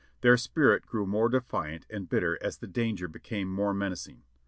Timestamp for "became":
3.07-3.53